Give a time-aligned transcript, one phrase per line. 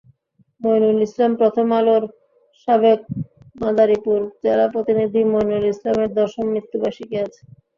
[0.61, 2.03] মঈনুল ইসলামপ্রথম আলোর
[2.61, 2.99] সাবেক
[3.55, 7.33] মাদারীপুর জেলা প্রতিনিধি মঈনুল ইসলামের দশম মৃত্যুবার্ষিকী আজ।